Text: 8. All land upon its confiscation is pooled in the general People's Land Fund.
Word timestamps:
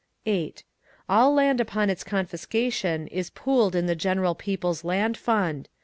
8. 0.25 0.63
All 1.07 1.31
land 1.31 1.61
upon 1.61 1.91
its 1.91 2.03
confiscation 2.03 3.05
is 3.09 3.29
pooled 3.29 3.75
in 3.75 3.85
the 3.85 3.93
general 3.95 4.33
People's 4.33 4.83
Land 4.83 5.15
Fund. 5.15 5.69